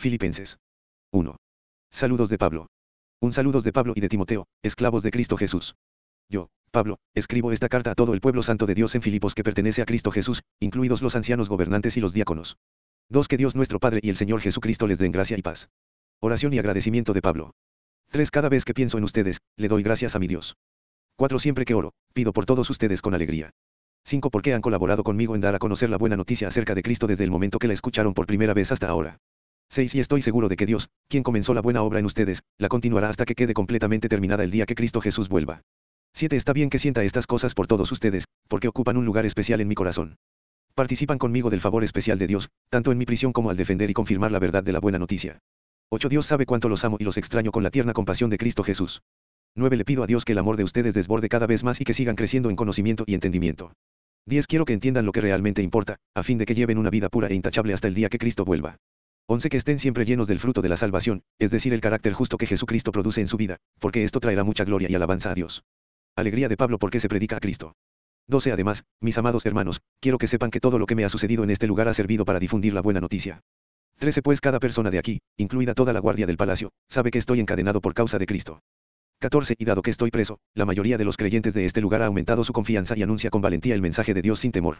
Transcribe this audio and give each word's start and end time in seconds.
Filipenses 0.00 0.56
1. 1.12 1.36
Saludos 1.92 2.30
de 2.30 2.38
Pablo. 2.38 2.68
Un 3.20 3.34
saludos 3.34 3.64
de 3.64 3.72
Pablo 3.72 3.92
y 3.94 4.00
de 4.00 4.08
Timoteo, 4.08 4.46
esclavos 4.62 5.02
de 5.02 5.10
Cristo 5.10 5.36
Jesús. 5.36 5.74
Yo, 6.30 6.48
Pablo, 6.70 6.96
escribo 7.14 7.52
esta 7.52 7.68
carta 7.68 7.90
a 7.90 7.94
todo 7.94 8.14
el 8.14 8.22
pueblo 8.22 8.42
santo 8.42 8.64
de 8.64 8.74
Dios 8.74 8.94
en 8.94 9.02
Filipos 9.02 9.34
que 9.34 9.44
pertenece 9.44 9.82
a 9.82 9.84
Cristo 9.84 10.10
Jesús, 10.10 10.40
incluidos 10.58 11.02
los 11.02 11.16
ancianos 11.16 11.50
gobernantes 11.50 11.98
y 11.98 12.00
los 12.00 12.14
diáconos. 12.14 12.56
Dos 13.10 13.28
Que 13.28 13.36
Dios 13.36 13.54
nuestro 13.54 13.78
Padre 13.78 14.00
y 14.02 14.08
el 14.08 14.16
Señor 14.16 14.40
Jesucristo 14.40 14.86
les 14.86 14.98
den 14.98 15.12
gracia 15.12 15.36
y 15.36 15.42
paz. 15.42 15.68
Oración 16.18 16.54
y 16.54 16.58
agradecimiento 16.58 17.12
de 17.12 17.20
Pablo. 17.20 17.50
3. 18.08 18.30
Cada 18.30 18.48
vez 18.48 18.64
que 18.64 18.72
pienso 18.72 18.96
en 18.96 19.04
ustedes, 19.04 19.40
le 19.58 19.68
doy 19.68 19.82
gracias 19.82 20.16
a 20.16 20.18
mi 20.18 20.28
Dios. 20.28 20.56
4. 21.16 21.38
Siempre 21.38 21.66
que 21.66 21.74
oro, 21.74 21.92
pido 22.14 22.32
por 22.32 22.46
todos 22.46 22.70
ustedes 22.70 23.02
con 23.02 23.12
alegría. 23.12 23.50
5. 24.06 24.30
Porque 24.30 24.54
han 24.54 24.62
colaborado 24.62 25.04
conmigo 25.04 25.34
en 25.34 25.42
dar 25.42 25.54
a 25.54 25.58
conocer 25.58 25.90
la 25.90 25.98
buena 25.98 26.16
noticia 26.16 26.48
acerca 26.48 26.74
de 26.74 26.82
Cristo 26.82 27.06
desde 27.06 27.24
el 27.24 27.30
momento 27.30 27.58
que 27.58 27.68
la 27.68 27.74
escucharon 27.74 28.14
por 28.14 28.24
primera 28.24 28.54
vez 28.54 28.72
hasta 28.72 28.88
ahora. 28.88 29.18
6. 29.70 29.94
Y 29.94 30.00
estoy 30.00 30.20
seguro 30.20 30.48
de 30.48 30.56
que 30.56 30.66
Dios, 30.66 30.88
quien 31.08 31.22
comenzó 31.22 31.54
la 31.54 31.62
buena 31.62 31.82
obra 31.82 32.00
en 32.00 32.04
ustedes, 32.04 32.42
la 32.58 32.68
continuará 32.68 33.08
hasta 33.08 33.24
que 33.24 33.34
quede 33.34 33.54
completamente 33.54 34.08
terminada 34.08 34.42
el 34.42 34.50
día 34.50 34.66
que 34.66 34.74
Cristo 34.74 35.00
Jesús 35.00 35.28
vuelva. 35.28 35.62
7. 36.12 36.34
Está 36.34 36.52
bien 36.52 36.70
que 36.70 36.78
sienta 36.78 37.04
estas 37.04 37.26
cosas 37.28 37.54
por 37.54 37.68
todos 37.68 37.92
ustedes, 37.92 38.24
porque 38.48 38.66
ocupan 38.66 38.96
un 38.96 39.04
lugar 39.04 39.26
especial 39.26 39.60
en 39.60 39.68
mi 39.68 39.76
corazón. 39.76 40.16
Participan 40.74 41.18
conmigo 41.18 41.50
del 41.50 41.60
favor 41.60 41.84
especial 41.84 42.18
de 42.18 42.26
Dios, 42.26 42.48
tanto 42.68 42.90
en 42.90 42.98
mi 42.98 43.06
prisión 43.06 43.32
como 43.32 43.50
al 43.50 43.56
defender 43.56 43.90
y 43.90 43.94
confirmar 43.94 44.32
la 44.32 44.40
verdad 44.40 44.64
de 44.64 44.72
la 44.72 44.80
buena 44.80 44.98
noticia. 44.98 45.38
8. 45.90 46.08
Dios 46.08 46.26
sabe 46.26 46.46
cuánto 46.46 46.68
los 46.68 46.84
amo 46.84 46.96
y 46.98 47.04
los 47.04 47.16
extraño 47.16 47.52
con 47.52 47.62
la 47.62 47.70
tierna 47.70 47.92
compasión 47.92 48.28
de 48.28 48.38
Cristo 48.38 48.64
Jesús. 48.64 49.02
9. 49.54 49.76
Le 49.76 49.84
pido 49.84 50.02
a 50.02 50.06
Dios 50.06 50.24
que 50.24 50.32
el 50.32 50.38
amor 50.38 50.56
de 50.56 50.64
ustedes 50.64 50.94
desborde 50.94 51.28
cada 51.28 51.46
vez 51.46 51.62
más 51.62 51.80
y 51.80 51.84
que 51.84 51.94
sigan 51.94 52.16
creciendo 52.16 52.50
en 52.50 52.56
conocimiento 52.56 53.04
y 53.06 53.14
entendimiento. 53.14 53.72
10. 54.26 54.46
Quiero 54.48 54.64
que 54.64 54.72
entiendan 54.72 55.06
lo 55.06 55.12
que 55.12 55.20
realmente 55.20 55.62
importa, 55.62 55.96
a 56.14 56.24
fin 56.24 56.38
de 56.38 56.46
que 56.46 56.54
lleven 56.54 56.78
una 56.78 56.90
vida 56.90 57.08
pura 57.08 57.28
e 57.28 57.34
intachable 57.34 57.72
hasta 57.72 57.88
el 57.88 57.94
día 57.94 58.08
que 58.08 58.18
Cristo 58.18 58.44
vuelva. 58.44 58.76
11. 59.32 59.48
Que 59.48 59.58
estén 59.58 59.78
siempre 59.78 60.04
llenos 60.04 60.26
del 60.26 60.40
fruto 60.40 60.60
de 60.60 60.68
la 60.68 60.76
salvación, 60.76 61.22
es 61.38 61.52
decir, 61.52 61.72
el 61.72 61.80
carácter 61.80 62.12
justo 62.14 62.36
que 62.36 62.46
Jesucristo 62.46 62.90
produce 62.90 63.20
en 63.20 63.28
su 63.28 63.36
vida, 63.36 63.58
porque 63.78 64.02
esto 64.02 64.18
traerá 64.18 64.42
mucha 64.42 64.64
gloria 64.64 64.88
y 64.90 64.94
alabanza 64.96 65.30
a 65.30 65.34
Dios. 65.34 65.62
Alegría 66.16 66.48
de 66.48 66.56
Pablo 66.56 66.80
porque 66.80 66.98
se 66.98 67.08
predica 67.08 67.36
a 67.36 67.38
Cristo. 67.38 67.76
12. 68.26 68.50
Además, 68.50 68.82
mis 69.00 69.16
amados 69.18 69.46
hermanos, 69.46 69.82
quiero 70.00 70.18
que 70.18 70.26
sepan 70.26 70.50
que 70.50 70.58
todo 70.58 70.80
lo 70.80 70.86
que 70.86 70.96
me 70.96 71.04
ha 71.04 71.08
sucedido 71.08 71.44
en 71.44 71.50
este 71.50 71.68
lugar 71.68 71.86
ha 71.86 71.94
servido 71.94 72.24
para 72.24 72.40
difundir 72.40 72.74
la 72.74 72.82
buena 72.82 73.00
noticia. 73.00 73.42
13. 73.98 74.20
Pues 74.20 74.40
cada 74.40 74.58
persona 74.58 74.90
de 74.90 74.98
aquí, 74.98 75.20
incluida 75.36 75.74
toda 75.74 75.92
la 75.92 76.00
guardia 76.00 76.26
del 76.26 76.36
palacio, 76.36 76.72
sabe 76.88 77.12
que 77.12 77.18
estoy 77.18 77.38
encadenado 77.38 77.80
por 77.80 77.94
causa 77.94 78.18
de 78.18 78.26
Cristo. 78.26 78.58
14. 79.20 79.54
Y 79.56 79.64
dado 79.64 79.82
que 79.82 79.92
estoy 79.92 80.10
preso, 80.10 80.40
la 80.56 80.64
mayoría 80.64 80.98
de 80.98 81.04
los 81.04 81.16
creyentes 81.16 81.54
de 81.54 81.66
este 81.66 81.80
lugar 81.80 82.02
ha 82.02 82.06
aumentado 82.06 82.42
su 82.42 82.52
confianza 82.52 82.98
y 82.98 83.04
anuncia 83.04 83.30
con 83.30 83.42
valentía 83.42 83.76
el 83.76 83.80
mensaje 83.80 84.12
de 84.12 84.22
Dios 84.22 84.40
sin 84.40 84.50
temor. 84.50 84.78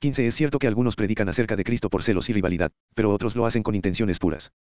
15. 0.00 0.28
Es 0.28 0.34
cierto 0.36 0.60
que 0.60 0.68
algunos 0.68 0.94
predican 0.94 1.28
acerca 1.28 1.56
de 1.56 1.64
Cristo 1.64 1.90
por 1.90 2.04
celos 2.04 2.28
y 2.28 2.32
rivalidad, 2.32 2.70
pero 2.94 3.12
otros 3.12 3.34
lo 3.34 3.46
hacen 3.46 3.64
con 3.64 3.74
intenciones 3.74 4.20
puras. 4.20 4.52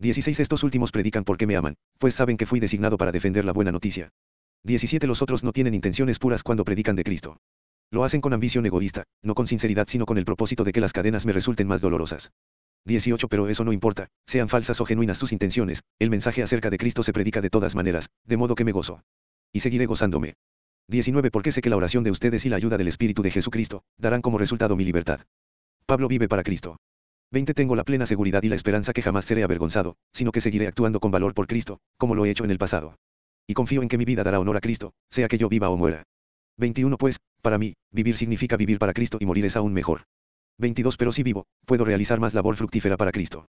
16. 0.00 0.38
Estos 0.40 0.62
últimos 0.64 0.90
predican 0.90 1.24
porque 1.24 1.46
me 1.46 1.56
aman, 1.56 1.76
pues 1.98 2.14
saben 2.14 2.36
que 2.36 2.44
fui 2.44 2.60
designado 2.60 2.98
para 2.98 3.10
defender 3.10 3.46
la 3.46 3.52
buena 3.52 3.72
noticia. 3.72 4.10
17. 4.64 5.06
Los 5.06 5.22
otros 5.22 5.42
no 5.44 5.52
tienen 5.52 5.72
intenciones 5.74 6.18
puras 6.18 6.42
cuando 6.42 6.64
predican 6.64 6.94
de 6.94 7.04
Cristo. 7.04 7.38
Lo 7.90 8.04
hacen 8.04 8.20
con 8.20 8.34
ambición 8.34 8.66
egoísta, 8.66 9.04
no 9.22 9.34
con 9.34 9.46
sinceridad 9.46 9.86
sino 9.88 10.04
con 10.04 10.18
el 10.18 10.26
propósito 10.26 10.62
de 10.62 10.72
que 10.72 10.80
las 10.80 10.92
cadenas 10.92 11.24
me 11.24 11.32
resulten 11.32 11.68
más 11.68 11.80
dolorosas. 11.80 12.30
18 12.84 13.28
Pero 13.28 13.48
eso 13.48 13.64
no 13.64 13.72
importa, 13.72 14.08
sean 14.26 14.50
falsas 14.50 14.80
o 14.80 14.84
genuinas 14.84 15.16
sus 15.16 15.32
intenciones, 15.32 15.82
el 16.00 16.10
mensaje 16.10 16.42
acerca 16.42 16.68
de 16.68 16.78
Cristo 16.78 17.02
se 17.02 17.12
predica 17.14 17.40
de 17.40 17.50
todas 17.50 17.74
maneras, 17.74 18.10
de 18.26 18.36
modo 18.36 18.54
que 18.54 18.64
me 18.64 18.72
gozo. 18.72 19.02
Y 19.52 19.60
seguiré 19.60 19.86
gozándome. 19.86 20.34
19 20.88 21.30
Porque 21.30 21.52
sé 21.52 21.62
que 21.62 21.70
la 21.70 21.76
oración 21.76 22.04
de 22.04 22.10
ustedes 22.10 22.44
y 22.44 22.48
la 22.48 22.56
ayuda 22.56 22.76
del 22.76 22.88
Espíritu 22.88 23.22
de 23.22 23.30
Jesucristo, 23.30 23.82
darán 23.98 24.22
como 24.22 24.38
resultado 24.38 24.76
mi 24.76 24.84
libertad. 24.84 25.20
Pablo 25.86 26.08
vive 26.08 26.28
para 26.28 26.42
Cristo. 26.42 26.76
20 27.30 27.54
Tengo 27.54 27.76
la 27.76 27.84
plena 27.84 28.04
seguridad 28.04 28.42
y 28.42 28.48
la 28.48 28.56
esperanza 28.56 28.92
que 28.92 29.02
jamás 29.02 29.24
seré 29.24 29.42
avergonzado, 29.42 29.96
sino 30.12 30.32
que 30.32 30.40
seguiré 30.40 30.66
actuando 30.66 31.00
con 31.00 31.10
valor 31.10 31.34
por 31.34 31.46
Cristo, 31.46 31.78
como 31.96 32.14
lo 32.14 32.26
he 32.26 32.30
hecho 32.30 32.44
en 32.44 32.50
el 32.50 32.58
pasado. 32.58 32.96
Y 33.46 33.54
confío 33.54 33.82
en 33.82 33.88
que 33.88 33.98
mi 33.98 34.04
vida 34.04 34.22
dará 34.22 34.38
honor 34.38 34.56
a 34.56 34.60
Cristo, 34.60 34.92
sea 35.08 35.28
que 35.28 35.38
yo 35.38 35.48
viva 35.48 35.70
o 35.70 35.76
muera. 35.76 36.02
21 36.58 36.98
Pues, 36.98 37.18
para 37.40 37.58
mí, 37.58 37.74
vivir 37.90 38.16
significa 38.16 38.56
vivir 38.56 38.78
para 38.78 38.92
Cristo 38.92 39.16
y 39.20 39.26
morir 39.26 39.46
es 39.46 39.56
aún 39.56 39.72
mejor. 39.72 40.02
22 40.58 40.96
Pero 40.96 41.12
si 41.12 41.22
vivo, 41.22 41.46
puedo 41.64 41.84
realizar 41.84 42.20
más 42.20 42.34
labor 42.34 42.56
fructífera 42.56 42.96
para 42.96 43.12
Cristo. 43.12 43.46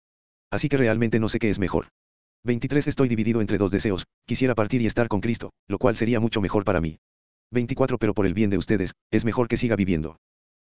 Así 0.50 0.68
que 0.68 0.76
realmente 0.76 1.20
no 1.20 1.28
sé 1.28 1.38
qué 1.38 1.50
es 1.50 1.58
mejor. 1.58 1.88
23 2.44 2.86
Estoy 2.86 3.08
dividido 3.08 3.40
entre 3.40 3.58
dos 3.58 3.70
deseos, 3.70 4.06
quisiera 4.26 4.54
partir 4.54 4.82
y 4.82 4.86
estar 4.86 5.08
con 5.08 5.20
Cristo, 5.20 5.52
lo 5.68 5.78
cual 5.78 5.96
sería 5.96 6.20
mucho 6.20 6.40
mejor 6.40 6.64
para 6.64 6.80
mí. 6.80 6.98
24 7.54 7.96
Pero 7.98 8.12
por 8.12 8.26
el 8.26 8.34
bien 8.34 8.50
de 8.50 8.58
ustedes, 8.58 8.92
es 9.10 9.24
mejor 9.24 9.48
que 9.48 9.56
siga 9.56 9.76
viviendo. 9.76 10.18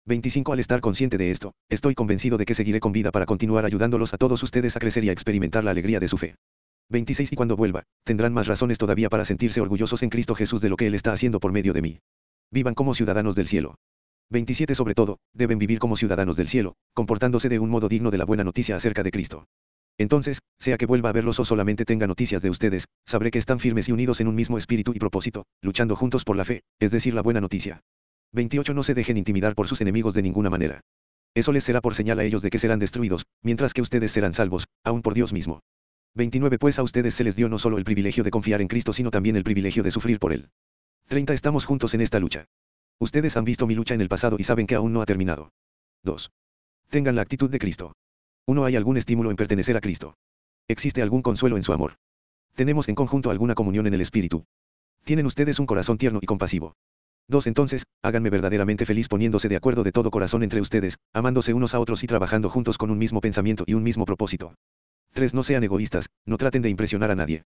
25 0.08 0.52
Al 0.52 0.60
estar 0.60 0.82
consciente 0.82 1.18
de 1.18 1.32
esto, 1.32 1.54
estoy 1.70 1.96
convencido 1.96 2.38
de 2.38 2.46
que 2.46 2.56
seguiré 2.56 2.80
con 2.82 2.92
vida 2.92 3.12
para 3.12 3.26
continuar 3.26 3.64
ayudándolos 3.64 4.14
a 4.14 4.18
todos 4.18 4.44
ustedes 4.44 4.76
a 4.76 4.80
crecer 4.80 5.04
y 5.06 5.10
a 5.10 5.12
experimentar 5.14 5.64
la 5.64 5.72
alegría 5.72 6.00
de 6.00 6.08
su 6.08 6.18
fe. 6.18 6.36
26 6.90 7.32
Y 7.32 7.36
cuando 7.36 7.56
vuelva, 7.56 7.84
tendrán 8.04 8.34
más 8.34 8.48
razones 8.48 8.80
todavía 8.80 9.10
para 9.10 9.24
sentirse 9.24 9.62
orgullosos 9.62 10.02
en 10.04 10.10
Cristo 10.10 10.36
Jesús 10.36 10.62
de 10.62 10.70
lo 10.70 10.76
que 10.76 10.88
Él 10.88 10.96
está 10.96 11.14
haciendo 11.14 11.40
por 11.40 11.52
medio 11.54 11.74
de 11.74 11.84
mí. 11.84 12.00
Vivan 12.52 12.74
como 12.74 12.96
ciudadanos 12.96 13.36
del 13.36 13.48
cielo. 13.48 13.76
27 14.32 14.74
Sobre 14.74 14.96
todo, 14.96 15.20
deben 15.34 15.60
vivir 15.60 15.80
como 15.80 15.96
ciudadanos 15.96 16.36
del 16.38 16.48
cielo, 16.48 16.74
comportándose 16.94 17.50
de 17.50 17.60
un 17.60 17.70
modo 17.70 17.88
digno 17.88 18.10
de 18.10 18.18
la 18.18 18.26
buena 18.26 18.44
noticia 18.44 18.76
acerca 18.76 19.04
de 19.04 19.12
Cristo. 19.12 19.46
Entonces, 20.00 20.40
sea 20.58 20.78
que 20.78 20.86
vuelva 20.86 21.10
a 21.10 21.12
verlos 21.12 21.40
o 21.40 21.46
solamente 21.46 21.84
tenga 21.84 22.08
noticias 22.08 22.42
de 22.42 22.50
ustedes, 22.50 22.88
sabré 23.06 23.32
que 23.32 23.38
están 23.38 23.60
firmes 23.60 23.90
y 23.90 23.92
unidos 23.92 24.22
en 24.22 24.30
un 24.30 24.36
mismo 24.36 24.58
espíritu 24.58 24.94
y 24.96 25.00
propósito, 25.00 25.46
luchando 25.62 25.98
juntos 25.98 26.24
por 26.24 26.38
la 26.38 26.46
fe, 26.46 26.64
es 26.80 26.92
decir, 26.92 27.14
la 27.14 27.22
buena 27.22 27.42
noticia. 27.42 27.82
28 28.32 28.74
No 28.74 28.84
se 28.84 28.94
dejen 28.94 29.18
intimidar 29.18 29.56
por 29.56 29.68
sus 29.68 29.82
enemigos 29.82 30.14
de 30.14 30.22
ninguna 30.22 30.50
manera. 30.50 30.80
Eso 31.36 31.52
les 31.52 31.66
será 31.66 31.82
por 31.82 31.96
señal 31.96 32.18
a 32.20 32.24
ellos 32.24 32.42
de 32.42 32.50
que 32.50 32.60
serán 32.60 32.80
destruidos, 32.80 33.26
mientras 33.44 33.74
que 33.74 33.82
ustedes 33.82 34.12
serán 34.12 34.34
salvos, 34.34 34.68
aún 34.86 35.02
por 35.02 35.14
Dios 35.14 35.34
mismo. 35.34 35.60
29 36.16 36.58
Pues 36.60 36.80
a 36.80 36.84
ustedes 36.84 37.14
se 37.14 37.26
les 37.26 37.36
dio 37.36 37.50
no 37.50 37.60
solo 37.60 37.78
el 37.78 37.84
privilegio 37.84 38.24
de 38.24 38.32
confiar 38.32 38.62
en 38.62 38.70
Cristo, 38.70 38.94
sino 38.94 39.12
también 39.12 39.36
el 39.36 39.44
privilegio 39.44 39.84
de 39.84 39.92
sufrir 39.92 40.18
por 40.18 40.32
Él. 40.32 40.50
30 41.08 41.34
Estamos 41.34 41.66
juntos 41.66 41.94
en 41.94 42.02
esta 42.02 42.20
lucha. 42.20 42.46
Ustedes 43.00 43.36
han 43.36 43.44
visto 43.44 43.68
mi 43.68 43.76
lucha 43.76 43.96
en 43.96 44.02
el 44.02 44.10
pasado 44.10 44.38
y 44.40 44.44
saben 44.44 44.66
que 44.66 44.76
aún 44.76 44.94
no 44.94 45.02
ha 45.02 45.06
terminado. 45.06 45.52
2. 46.04 46.32
Tengan 46.90 47.16
la 47.16 47.22
actitud 47.22 47.50
de 47.50 47.60
Cristo. 47.60 47.94
1. 48.50 48.66
¿Hay 48.66 48.76
algún 48.76 48.98
estímulo 48.98 49.30
en 49.30 49.36
pertenecer 49.36 49.78
a 49.78 49.80
Cristo? 49.80 50.16
¿Existe 50.68 51.04
algún 51.04 51.22
consuelo 51.22 51.56
en 51.56 51.62
su 51.62 51.72
amor? 51.72 51.98
¿Tenemos 52.56 52.90
en 52.90 52.96
conjunto 52.96 53.30
alguna 53.30 53.54
comunión 53.54 53.86
en 53.86 53.94
el 53.94 54.02
Espíritu? 54.02 54.44
¿Tienen 55.04 55.28
ustedes 55.28 55.60
un 55.60 55.68
corazón 55.68 56.00
tierno 56.00 56.18
y 56.20 56.26
compasivo? 56.26 56.74
2. 57.28 57.46
Entonces, 57.46 57.86
háganme 58.02 58.32
verdaderamente 58.32 58.88
feliz 58.88 59.08
poniéndose 59.08 59.50
de 59.50 59.56
acuerdo 59.56 59.84
de 59.84 59.92
todo 59.92 60.10
corazón 60.10 60.42
entre 60.42 60.62
ustedes, 60.62 60.98
amándose 61.14 61.54
unos 61.54 61.76
a 61.76 61.80
otros 61.80 62.04
y 62.04 62.08
trabajando 62.08 62.50
juntos 62.50 62.80
con 62.80 62.90
un 62.90 62.98
mismo 62.98 63.22
pensamiento 63.22 63.66
y 63.68 63.76
un 63.76 63.84
mismo 63.84 64.06
propósito. 64.06 64.56
3. 65.14 65.36
No 65.36 65.44
sean 65.44 65.64
egoístas, 65.64 66.10
no 66.26 66.38
traten 66.38 66.64
de 66.64 66.70
impresionar 66.70 67.12
a 67.12 67.16
nadie. 67.16 67.44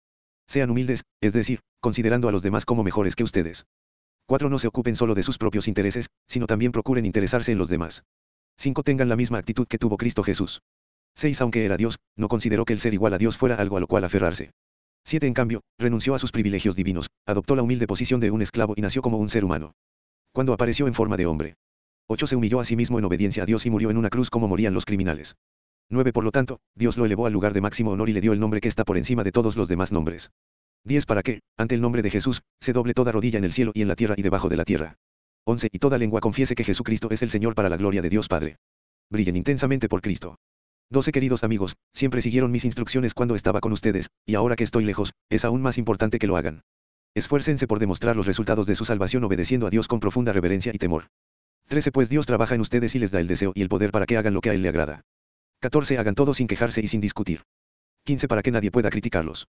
Sean 0.48 0.70
humildes, 0.70 1.06
es 1.22 1.32
decir, 1.32 1.62
considerando 1.80 2.28
a 2.28 2.34
los 2.34 2.42
demás 2.42 2.66
como 2.66 2.84
mejores 2.84 3.16
que 3.16 3.24
ustedes. 3.24 3.68
4. 4.26 4.50
No 4.50 4.60
se 4.60 4.68
ocupen 4.68 4.98
solo 4.98 5.16
de 5.16 5.24
sus 5.24 5.38
propios 5.38 5.70
intereses, 5.70 6.10
sino 6.28 6.46
también 6.46 6.74
procuren 6.74 7.06
interesarse 7.06 7.54
en 7.54 7.58
los 7.58 7.70
demás. 7.70 8.04
5. 8.58 8.84
Tengan 8.84 9.08
la 9.08 9.16
misma 9.16 9.38
actitud 9.38 9.66
que 9.66 9.78
tuvo 9.78 9.96
Cristo 9.96 10.24
Jesús. 10.24 10.62
6. 11.20 11.42
Aunque 11.42 11.66
era 11.66 11.78
Dios, 11.78 12.00
no 12.16 12.28
consideró 12.28 12.66
que 12.66 12.74
el 12.74 12.80
ser 12.80 12.94
igual 12.94 13.14
a 13.14 13.18
Dios 13.18 13.38
fuera 13.38 13.56
algo 13.56 13.78
a 13.78 13.80
lo 13.80 13.88
cual 13.88 14.04
aferrarse. 14.04 14.52
7. 15.06 15.28
En 15.28 15.34
cambio, 15.34 15.62
renunció 15.78 16.16
a 16.16 16.20
sus 16.20 16.32
privilegios 16.32 16.76
divinos, 16.76 17.10
adoptó 17.26 17.56
la 17.56 17.62
humilde 17.62 17.88
posición 17.88 18.20
de 18.20 18.32
un 18.32 18.42
esclavo 18.42 18.74
y 18.76 18.82
nació 18.82 19.02
como 19.02 19.18
un 19.18 19.30
ser 19.30 19.44
humano. 19.44 19.74
Cuando 20.32 20.54
apareció 20.54 20.88
en 20.88 20.94
forma 20.94 21.18
de 21.18 21.26
hombre. 21.26 21.56
8. 22.08 22.28
Se 22.28 22.36
humilló 22.36 22.60
a 22.60 22.66
sí 22.66 22.76
mismo 22.76 23.00
en 23.00 23.06
obediencia 23.06 23.44
a 23.44 23.46
Dios 23.46 23.66
y 23.66 23.70
murió 23.70 23.90
en 23.92 23.98
una 23.98 24.10
cruz 24.10 24.30
como 24.30 24.48
morían 24.48 24.74
los 24.74 24.86
criminales. 24.86 25.36
9. 25.90 26.14
Por 26.14 26.24
lo 26.24 26.32
tanto, 26.32 26.60
Dios 26.76 26.98
lo 26.98 27.06
elevó 27.06 27.26
al 27.26 27.34
lugar 27.34 27.54
de 27.54 27.62
máximo 27.62 27.92
honor 27.92 28.10
y 28.10 28.14
le 28.14 28.22
dio 28.22 28.34
el 28.34 28.40
nombre 28.40 28.62
que 28.62 28.68
está 28.68 28.86
por 28.86 28.98
encima 28.98 29.24
de 29.24 29.32
todos 29.32 29.56
los 29.56 29.68
demás 29.68 29.92
nombres. 29.92 30.32
10 30.86 31.06
para 31.06 31.24
que, 31.24 31.42
ante 31.58 31.76
el 31.76 31.82
nombre 31.82 32.02
de 32.02 32.10
Jesús, 32.10 32.42
se 32.60 32.72
doble 32.74 32.94
toda 32.94 33.12
rodilla 33.12 33.38
en 33.38 33.44
el 33.44 33.52
cielo 33.52 33.72
y 33.74 33.82
en 33.82 33.90
la 33.90 33.96
tierra 33.96 34.16
y 34.18 34.22
debajo 34.22 34.48
de 34.48 34.58
la 34.58 34.66
tierra. 34.66 34.96
11 35.46 35.70
y 35.72 35.80
toda 35.80 35.98
lengua 35.98 36.22
confiese 36.22 36.56
que 36.56 36.64
Jesucristo 36.64 37.10
es 37.12 37.22
el 37.22 37.30
Señor 37.30 37.56
para 37.56 37.70
la 37.70 37.78
gloria 37.78 38.02
de 38.02 38.10
Dios 38.10 38.28
Padre. 38.28 38.58
Brillen 39.10 39.36
intensamente 39.36 39.90
por 39.90 40.02
Cristo. 40.02 40.38
12 40.92 41.12
queridos 41.12 41.44
amigos, 41.44 41.78
siempre 41.94 42.20
siguieron 42.20 42.50
mis 42.50 42.66
instrucciones 42.66 43.14
cuando 43.14 43.36
estaba 43.36 43.60
con 43.60 43.72
ustedes, 43.72 44.10
y 44.26 44.34
ahora 44.34 44.56
que 44.56 44.64
estoy 44.64 44.86
lejos, 44.86 45.14
es 45.30 45.46
aún 45.46 45.62
más 45.62 45.78
importante 45.78 46.18
que 46.18 46.26
lo 46.26 46.36
hagan. 46.36 46.64
Esfuércense 47.14 47.68
por 47.68 47.78
demostrar 47.78 48.16
los 48.16 48.26
resultados 48.26 48.66
de 48.66 48.74
su 48.74 48.86
salvación 48.86 49.24
obedeciendo 49.24 49.68
a 49.68 49.70
Dios 49.70 49.88
con 49.88 50.00
profunda 50.00 50.34
reverencia 50.34 50.72
y 50.74 50.80
temor. 50.80 51.10
13 51.68 51.92
Pues 51.92 52.10
Dios 52.10 52.26
trabaja 52.26 52.56
en 52.56 52.62
ustedes 52.62 52.96
y 52.96 53.00
les 53.00 53.12
da 53.12 53.20
el 53.20 53.28
deseo 53.28 53.52
y 53.54 53.62
el 53.62 53.70
poder 53.70 53.92
para 53.92 54.08
que 54.08 54.18
hagan 54.18 54.34
lo 54.34 54.42
que 54.42 54.50
a 54.50 54.54
Él 54.56 54.64
le 54.64 54.70
agrada. 54.70 55.02
14 55.60 56.00
Hagan 56.00 56.16
todo 56.16 56.34
sin 56.34 56.48
quejarse 56.48 56.82
y 56.82 56.88
sin 56.88 57.02
discutir. 57.02 57.44
15 58.06 58.28
Para 58.28 58.42
que 58.42 58.50
nadie 58.50 58.72
pueda 58.72 58.90
criticarlos. 58.90 59.48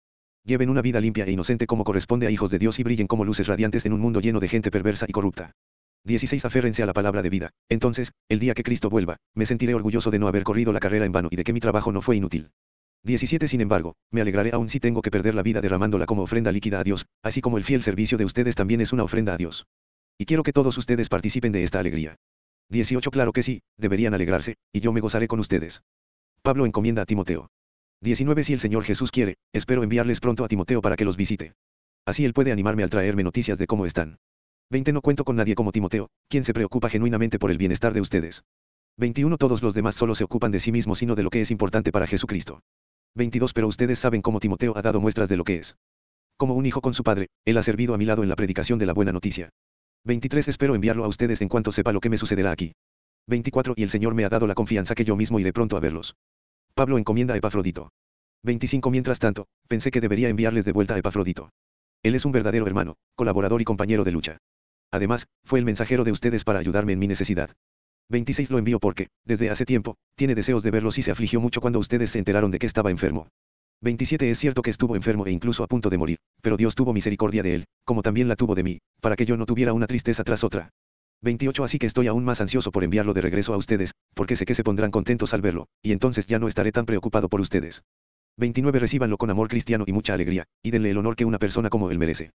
Lleven 0.44 0.68
una 0.68 0.82
vida 0.82 1.00
limpia 1.00 1.24
e 1.24 1.30
inocente 1.30 1.66
como 1.66 1.84
corresponde 1.84 2.26
a 2.26 2.30
hijos 2.30 2.50
de 2.50 2.58
Dios 2.58 2.78
y 2.78 2.82
brillen 2.82 3.06
como 3.06 3.24
luces 3.24 3.46
radiantes 3.46 3.86
en 3.86 3.94
un 3.94 4.00
mundo 4.00 4.20
lleno 4.20 4.38
de 4.38 4.48
gente 4.48 4.70
perversa 4.70 5.06
y 5.08 5.12
corrupta. 5.12 5.52
16. 6.04 6.44
Aférrense 6.44 6.82
a 6.82 6.86
la 6.86 6.92
palabra 6.92 7.22
de 7.22 7.30
vida. 7.30 7.50
Entonces, 7.68 8.12
el 8.28 8.40
día 8.40 8.54
que 8.54 8.62
Cristo 8.62 8.90
vuelva, 8.90 9.18
me 9.34 9.46
sentiré 9.46 9.74
orgulloso 9.74 10.10
de 10.10 10.18
no 10.18 10.28
haber 10.28 10.42
corrido 10.42 10.72
la 10.72 10.80
carrera 10.80 11.04
en 11.04 11.12
vano 11.12 11.28
y 11.30 11.36
de 11.36 11.44
que 11.44 11.52
mi 11.52 11.60
trabajo 11.60 11.92
no 11.92 12.02
fue 12.02 12.16
inútil. 12.16 12.50
17. 13.04 13.48
Sin 13.48 13.60
embargo, 13.60 13.94
me 14.10 14.20
alegraré 14.20 14.50
aún 14.52 14.68
si 14.68 14.80
tengo 14.80 15.02
que 15.02 15.10
perder 15.10 15.34
la 15.34 15.42
vida 15.42 15.60
derramándola 15.60 16.06
como 16.06 16.22
ofrenda 16.22 16.52
líquida 16.52 16.80
a 16.80 16.84
Dios, 16.84 17.06
así 17.22 17.40
como 17.40 17.58
el 17.58 17.64
fiel 17.64 17.82
servicio 17.82 18.18
de 18.18 18.24
ustedes 18.24 18.54
también 18.54 18.80
es 18.80 18.92
una 18.92 19.04
ofrenda 19.04 19.34
a 19.34 19.36
Dios. 19.36 19.66
Y 20.18 20.24
quiero 20.24 20.42
que 20.42 20.52
todos 20.52 20.76
ustedes 20.78 21.08
participen 21.08 21.52
de 21.52 21.64
esta 21.64 21.80
alegría. 21.80 22.16
18. 22.68 23.10
Claro 23.10 23.32
que 23.32 23.42
sí, 23.42 23.62
deberían 23.76 24.14
alegrarse, 24.14 24.56
y 24.72 24.80
yo 24.80 24.92
me 24.92 25.00
gozaré 25.00 25.28
con 25.28 25.40
ustedes. 25.40 25.82
Pablo 26.42 26.66
encomienda 26.66 27.02
a 27.02 27.06
Timoteo. 27.06 27.48
19 28.02 28.44
Si 28.44 28.52
el 28.52 28.60
Señor 28.60 28.84
Jesús 28.84 29.10
quiere, 29.10 29.36
espero 29.52 29.82
enviarles 29.82 30.20
pronto 30.20 30.44
a 30.44 30.48
Timoteo 30.48 30.80
para 30.80 30.96
que 30.96 31.04
los 31.04 31.16
visite. 31.16 31.54
Así 32.04 32.24
él 32.24 32.32
puede 32.32 32.50
animarme 32.50 32.82
al 32.82 32.90
traerme 32.90 33.22
noticias 33.22 33.58
de 33.58 33.66
cómo 33.66 33.86
están. 33.86 34.18
20 34.72 34.90
No 34.94 35.02
cuento 35.02 35.24
con 35.24 35.36
nadie 35.36 35.54
como 35.54 35.70
Timoteo, 35.70 36.08
quien 36.30 36.44
se 36.44 36.54
preocupa 36.54 36.88
genuinamente 36.88 37.38
por 37.38 37.50
el 37.50 37.58
bienestar 37.58 37.92
de 37.92 38.00
ustedes. 38.00 38.42
21 38.96 39.36
Todos 39.36 39.62
los 39.62 39.74
demás 39.74 39.94
solo 39.94 40.14
se 40.14 40.24
ocupan 40.24 40.50
de 40.50 40.60
sí 40.60 40.72
mismos 40.72 40.96
sino 40.96 41.14
de 41.14 41.22
lo 41.22 41.28
que 41.28 41.42
es 41.42 41.50
importante 41.50 41.92
para 41.92 42.06
Jesucristo. 42.06 42.62
22 43.14 43.52
Pero 43.52 43.68
ustedes 43.68 43.98
saben 43.98 44.22
cómo 44.22 44.40
Timoteo 44.40 44.72
ha 44.74 44.80
dado 44.80 44.98
muestras 44.98 45.28
de 45.28 45.36
lo 45.36 45.44
que 45.44 45.56
es. 45.56 45.76
Como 46.38 46.54
un 46.54 46.64
hijo 46.64 46.80
con 46.80 46.94
su 46.94 47.02
padre, 47.02 47.28
él 47.44 47.58
ha 47.58 47.62
servido 47.62 47.92
a 47.92 47.98
mi 47.98 48.06
lado 48.06 48.22
en 48.22 48.30
la 48.30 48.34
predicación 48.34 48.78
de 48.78 48.86
la 48.86 48.94
buena 48.94 49.12
noticia. 49.12 49.50
23 50.04 50.48
Espero 50.48 50.74
enviarlo 50.74 51.04
a 51.04 51.08
ustedes 51.08 51.42
en 51.42 51.50
cuanto 51.50 51.70
sepa 51.70 51.92
lo 51.92 52.00
que 52.00 52.08
me 52.08 52.16
sucederá 52.16 52.50
aquí. 52.50 52.72
24 53.26 53.74
Y 53.76 53.82
el 53.82 53.90
Señor 53.90 54.14
me 54.14 54.24
ha 54.24 54.30
dado 54.30 54.46
la 54.46 54.54
confianza 54.54 54.94
que 54.94 55.04
yo 55.04 55.16
mismo 55.16 55.38
iré 55.38 55.52
pronto 55.52 55.76
a 55.76 55.80
verlos. 55.80 56.16
Pablo 56.74 56.96
encomienda 56.96 57.34
a 57.34 57.36
Epafrodito. 57.36 57.90
25 58.42 58.90
Mientras 58.90 59.18
tanto, 59.18 59.48
pensé 59.68 59.90
que 59.90 60.00
debería 60.00 60.30
enviarles 60.30 60.64
de 60.64 60.72
vuelta 60.72 60.94
a 60.94 60.98
Epafrodito. 60.98 61.50
Él 62.02 62.14
es 62.14 62.24
un 62.24 62.32
verdadero 62.32 62.66
hermano, 62.66 62.96
colaborador 63.14 63.60
y 63.60 63.64
compañero 63.64 64.02
de 64.02 64.12
lucha. 64.12 64.38
Además, 64.92 65.26
fue 65.44 65.58
el 65.58 65.64
mensajero 65.64 66.04
de 66.04 66.12
ustedes 66.12 66.44
para 66.44 66.58
ayudarme 66.58 66.92
en 66.92 66.98
mi 66.98 67.08
necesidad. 67.08 67.50
26 68.10 68.50
Lo 68.50 68.58
envío 68.58 68.78
porque, 68.78 69.08
desde 69.24 69.50
hace 69.50 69.64
tiempo, 69.64 69.96
tiene 70.16 70.34
deseos 70.34 70.62
de 70.62 70.70
verlos 70.70 70.98
y 70.98 71.02
se 71.02 71.10
afligió 71.10 71.40
mucho 71.40 71.60
cuando 71.60 71.78
ustedes 71.78 72.10
se 72.10 72.18
enteraron 72.18 72.50
de 72.50 72.58
que 72.58 72.66
estaba 72.66 72.90
enfermo. 72.90 73.28
27 73.80 74.30
Es 74.30 74.38
cierto 74.38 74.62
que 74.62 74.70
estuvo 74.70 74.94
enfermo 74.94 75.26
e 75.26 75.32
incluso 75.32 75.64
a 75.64 75.66
punto 75.66 75.90
de 75.90 75.98
morir, 75.98 76.18
pero 76.42 76.56
Dios 76.56 76.74
tuvo 76.74 76.92
misericordia 76.92 77.42
de 77.42 77.54
él, 77.54 77.64
como 77.84 78.02
también 78.02 78.28
la 78.28 78.36
tuvo 78.36 78.54
de 78.54 78.62
mí, 78.62 78.78
para 79.00 79.16
que 79.16 79.24
yo 79.24 79.36
no 79.36 79.46
tuviera 79.46 79.72
una 79.72 79.86
tristeza 79.86 80.22
tras 80.22 80.44
otra. 80.44 80.70
28 81.22 81.64
Así 81.64 81.78
que 81.78 81.86
estoy 81.86 82.06
aún 82.06 82.24
más 82.24 82.40
ansioso 82.40 82.70
por 82.70 82.84
enviarlo 82.84 83.14
de 83.14 83.22
regreso 83.22 83.54
a 83.54 83.56
ustedes, 83.56 83.92
porque 84.14 84.36
sé 84.36 84.44
que 84.44 84.54
se 84.54 84.62
pondrán 84.62 84.90
contentos 84.90 85.32
al 85.32 85.40
verlo, 85.40 85.66
y 85.82 85.92
entonces 85.92 86.26
ya 86.26 86.38
no 86.38 86.48
estaré 86.48 86.70
tan 86.70 86.84
preocupado 86.84 87.28
por 87.28 87.40
ustedes. 87.40 87.82
29 88.36 88.78
Recíbanlo 88.78 89.16
con 89.16 89.30
amor 89.30 89.48
cristiano 89.48 89.84
y 89.86 89.92
mucha 89.92 90.14
alegría, 90.14 90.44
y 90.62 90.70
denle 90.70 90.90
el 90.90 90.98
honor 90.98 91.16
que 91.16 91.24
una 91.24 91.38
persona 91.38 91.70
como 91.70 91.90
él 91.90 91.98
merece. 91.98 92.32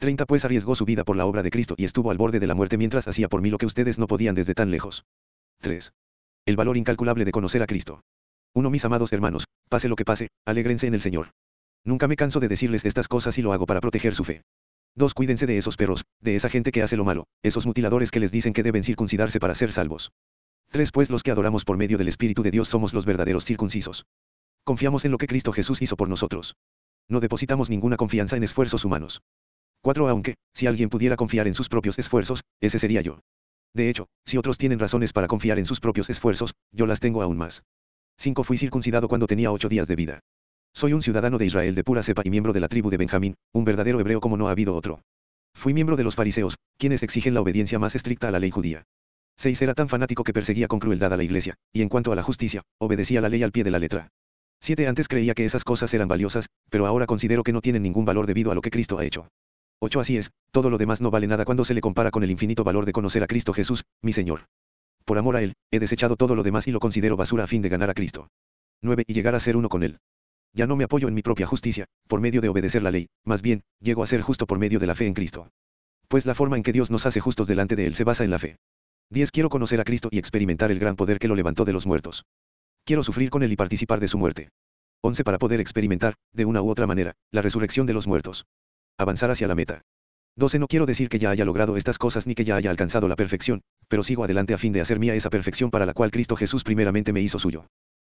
30 0.00 0.24
Pues 0.24 0.46
arriesgó 0.46 0.74
su 0.74 0.86
vida 0.86 1.04
por 1.04 1.14
la 1.14 1.26
obra 1.26 1.42
de 1.42 1.50
Cristo 1.50 1.74
y 1.76 1.84
estuvo 1.84 2.10
al 2.10 2.16
borde 2.16 2.40
de 2.40 2.46
la 2.46 2.54
muerte 2.54 2.78
mientras 2.78 3.06
hacía 3.06 3.28
por 3.28 3.42
mí 3.42 3.50
lo 3.50 3.58
que 3.58 3.66
ustedes 3.66 3.98
no 3.98 4.06
podían 4.06 4.34
desde 4.34 4.54
tan 4.54 4.70
lejos. 4.70 5.04
3. 5.60 5.92
El 6.46 6.56
valor 6.56 6.78
incalculable 6.78 7.26
de 7.26 7.32
conocer 7.32 7.62
a 7.62 7.66
Cristo. 7.66 8.00
1 8.54 8.70
Mis 8.70 8.82
amados 8.86 9.12
hermanos, 9.12 9.44
pase 9.68 9.90
lo 9.90 9.96
que 9.96 10.06
pase, 10.06 10.28
alégrense 10.46 10.86
en 10.86 10.94
el 10.94 11.02
Señor. 11.02 11.32
Nunca 11.84 12.08
me 12.08 12.16
canso 12.16 12.40
de 12.40 12.48
decirles 12.48 12.86
estas 12.86 13.08
cosas 13.08 13.36
y 13.36 13.42
lo 13.42 13.52
hago 13.52 13.66
para 13.66 13.82
proteger 13.82 14.14
su 14.14 14.24
fe. 14.24 14.40
2. 14.94 15.12
Cuídense 15.12 15.46
de 15.46 15.58
esos 15.58 15.76
perros, 15.76 16.06
de 16.22 16.34
esa 16.34 16.48
gente 16.48 16.72
que 16.72 16.82
hace 16.82 16.96
lo 16.96 17.04
malo, 17.04 17.26
esos 17.42 17.66
mutiladores 17.66 18.10
que 18.10 18.20
les 18.20 18.32
dicen 18.32 18.54
que 18.54 18.62
deben 18.62 18.82
circuncidarse 18.82 19.38
para 19.38 19.54
ser 19.54 19.70
salvos. 19.70 20.12
3. 20.70 20.92
Pues 20.92 21.10
los 21.10 21.22
que 21.22 21.30
adoramos 21.30 21.66
por 21.66 21.76
medio 21.76 21.98
del 21.98 22.08
Espíritu 22.08 22.42
de 22.42 22.50
Dios 22.50 22.68
somos 22.68 22.94
los 22.94 23.04
verdaderos 23.04 23.44
circuncisos. 23.44 24.06
Confiamos 24.64 25.04
en 25.04 25.10
lo 25.10 25.18
que 25.18 25.26
Cristo 25.26 25.52
Jesús 25.52 25.82
hizo 25.82 25.98
por 25.98 26.08
nosotros. 26.08 26.56
No 27.06 27.20
depositamos 27.20 27.68
ninguna 27.68 27.98
confianza 27.98 28.38
en 28.38 28.44
esfuerzos 28.44 28.86
humanos. 28.86 29.20
4. 29.82 30.08
Aunque, 30.08 30.34
si 30.52 30.66
alguien 30.66 30.88
pudiera 30.88 31.16
confiar 31.16 31.46
en 31.46 31.54
sus 31.54 31.68
propios 31.68 31.98
esfuerzos, 31.98 32.42
ese 32.60 32.78
sería 32.78 33.00
yo. 33.00 33.20
De 33.74 33.88
hecho, 33.88 34.08
si 34.24 34.36
otros 34.36 34.58
tienen 34.58 34.78
razones 34.78 35.12
para 35.12 35.28
confiar 35.28 35.58
en 35.58 35.64
sus 35.64 35.80
propios 35.80 36.10
esfuerzos, 36.10 36.54
yo 36.72 36.86
las 36.86 37.00
tengo 37.00 37.22
aún 37.22 37.36
más. 37.36 37.62
5. 38.18 38.44
Fui 38.44 38.58
circuncidado 38.58 39.08
cuando 39.08 39.26
tenía 39.26 39.52
8 39.52 39.68
días 39.68 39.88
de 39.88 39.96
vida. 39.96 40.20
Soy 40.74 40.92
un 40.92 41.02
ciudadano 41.02 41.38
de 41.38 41.46
Israel 41.46 41.74
de 41.74 41.84
pura 41.84 42.02
cepa 42.02 42.22
y 42.24 42.30
miembro 42.30 42.52
de 42.52 42.60
la 42.60 42.68
tribu 42.68 42.90
de 42.90 42.96
Benjamín, 42.96 43.34
un 43.52 43.64
verdadero 43.64 44.00
hebreo 44.00 44.20
como 44.20 44.36
no 44.36 44.48
ha 44.48 44.52
habido 44.52 44.74
otro. 44.74 45.02
Fui 45.54 45.74
miembro 45.74 45.96
de 45.96 46.04
los 46.04 46.14
fariseos, 46.14 46.56
quienes 46.78 47.02
exigen 47.02 47.34
la 47.34 47.40
obediencia 47.40 47.78
más 47.78 47.94
estricta 47.94 48.28
a 48.28 48.30
la 48.30 48.38
ley 48.38 48.50
judía. 48.50 48.84
6. 49.36 49.62
Era 49.62 49.74
tan 49.74 49.88
fanático 49.88 50.22
que 50.22 50.32
perseguía 50.32 50.68
con 50.68 50.78
crueldad 50.78 51.12
a 51.12 51.16
la 51.16 51.24
iglesia, 51.24 51.54
y 51.72 51.82
en 51.82 51.88
cuanto 51.88 52.12
a 52.12 52.16
la 52.16 52.22
justicia, 52.22 52.62
obedecía 52.78 53.20
la 53.20 53.28
ley 53.28 53.42
al 53.42 53.52
pie 53.52 53.64
de 53.64 53.70
la 53.70 53.78
letra. 53.78 54.08
7. 54.60 54.86
Antes 54.86 55.08
creía 55.08 55.34
que 55.34 55.44
esas 55.44 55.64
cosas 55.64 55.92
eran 55.94 56.08
valiosas, 56.08 56.46
pero 56.68 56.86
ahora 56.86 57.06
considero 57.06 57.42
que 57.42 57.52
no 57.52 57.62
tienen 57.62 57.82
ningún 57.82 58.04
valor 58.04 58.26
debido 58.26 58.52
a 58.52 58.54
lo 58.54 58.60
que 58.60 58.70
Cristo 58.70 58.98
ha 58.98 59.04
hecho. 59.04 59.28
8. 59.82 60.00
Así 60.00 60.16
es, 60.18 60.30
todo 60.50 60.68
lo 60.68 60.78
demás 60.78 61.00
no 61.00 61.10
vale 61.10 61.26
nada 61.26 61.44
cuando 61.44 61.64
se 61.64 61.74
le 61.74 61.80
compara 61.80 62.10
con 62.10 62.22
el 62.22 62.30
infinito 62.30 62.64
valor 62.64 62.84
de 62.84 62.92
conocer 62.92 63.22
a 63.22 63.26
Cristo 63.26 63.52
Jesús, 63.54 63.84
mi 64.02 64.12
Señor. 64.12 64.46
Por 65.06 65.16
amor 65.16 65.36
a 65.36 65.42
Él, 65.42 65.54
he 65.70 65.78
desechado 65.78 66.16
todo 66.16 66.34
lo 66.34 66.42
demás 66.42 66.68
y 66.68 66.70
lo 66.70 66.80
considero 66.80 67.16
basura 67.16 67.44
a 67.44 67.46
fin 67.46 67.62
de 67.62 67.70
ganar 67.70 67.90
a 67.90 67.94
Cristo. 67.94 68.28
9. 68.82 69.04
Y 69.06 69.14
llegar 69.14 69.34
a 69.34 69.40
ser 69.40 69.56
uno 69.56 69.68
con 69.68 69.82
Él. 69.82 69.98
Ya 70.52 70.66
no 70.66 70.76
me 70.76 70.84
apoyo 70.84 71.08
en 71.08 71.14
mi 71.14 71.22
propia 71.22 71.46
justicia, 71.46 71.86
por 72.08 72.20
medio 72.20 72.40
de 72.40 72.48
obedecer 72.48 72.82
la 72.82 72.90
ley, 72.90 73.08
más 73.24 73.40
bien, 73.40 73.62
llego 73.80 74.02
a 74.02 74.06
ser 74.06 74.20
justo 74.20 74.46
por 74.46 74.58
medio 74.58 74.78
de 74.78 74.86
la 74.86 74.94
fe 74.94 75.06
en 75.06 75.14
Cristo. 75.14 75.48
Pues 76.08 76.26
la 76.26 76.34
forma 76.34 76.56
en 76.56 76.62
que 76.62 76.72
Dios 76.72 76.90
nos 76.90 77.06
hace 77.06 77.20
justos 77.20 77.46
delante 77.46 77.76
de 77.76 77.86
Él 77.86 77.94
se 77.94 78.04
basa 78.04 78.24
en 78.24 78.30
la 78.30 78.38
fe. 78.38 78.56
10. 79.10 79.30
Quiero 79.30 79.48
conocer 79.48 79.80
a 79.80 79.84
Cristo 79.84 80.08
y 80.10 80.18
experimentar 80.18 80.70
el 80.70 80.78
gran 80.78 80.96
poder 80.96 81.18
que 81.18 81.28
lo 81.28 81.36
levantó 81.36 81.64
de 81.64 81.72
los 81.72 81.86
muertos. 81.86 82.24
Quiero 82.84 83.02
sufrir 83.02 83.30
con 83.30 83.42
Él 83.42 83.52
y 83.52 83.56
participar 83.56 84.00
de 84.00 84.08
su 84.08 84.18
muerte. 84.18 84.50
11. 85.02 85.24
Para 85.24 85.38
poder 85.38 85.60
experimentar, 85.60 86.14
de 86.32 86.44
una 86.44 86.62
u 86.62 86.68
otra 86.68 86.86
manera, 86.86 87.14
la 87.32 87.42
resurrección 87.42 87.86
de 87.86 87.94
los 87.94 88.06
muertos. 88.06 88.44
Avanzar 89.00 89.30
hacia 89.30 89.48
la 89.48 89.54
meta. 89.54 89.80
12. 90.36 90.58
No 90.58 90.66
quiero 90.66 90.84
decir 90.84 91.08
que 91.08 91.18
ya 91.18 91.30
haya 91.30 91.46
logrado 91.46 91.78
estas 91.78 91.96
cosas 91.96 92.26
ni 92.26 92.34
que 92.34 92.44
ya 92.44 92.56
haya 92.56 92.70
alcanzado 92.70 93.08
la 93.08 93.16
perfección, 93.16 93.62
pero 93.88 94.02
sigo 94.02 94.24
adelante 94.24 94.52
a 94.52 94.58
fin 94.58 94.74
de 94.74 94.82
hacer 94.82 94.98
mía 94.98 95.14
esa 95.14 95.30
perfección 95.30 95.70
para 95.70 95.86
la 95.86 95.94
cual 95.94 96.10
Cristo 96.10 96.36
Jesús 96.36 96.64
primeramente 96.64 97.10
me 97.14 97.22
hizo 97.22 97.38
suyo. 97.38 97.64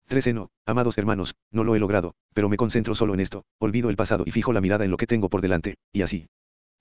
13. 0.08 0.32
No, 0.32 0.48
amados 0.66 0.98
hermanos, 0.98 1.36
no 1.52 1.62
lo 1.62 1.76
he 1.76 1.78
logrado, 1.78 2.14
pero 2.34 2.48
me 2.48 2.56
concentro 2.56 2.96
solo 2.96 3.14
en 3.14 3.20
esto, 3.20 3.44
olvido 3.60 3.90
el 3.90 3.96
pasado 3.96 4.24
y 4.26 4.32
fijo 4.32 4.52
la 4.52 4.60
mirada 4.60 4.84
en 4.84 4.90
lo 4.90 4.96
que 4.96 5.06
tengo 5.06 5.30
por 5.30 5.40
delante, 5.40 5.76
y 5.92 6.02
así. 6.02 6.26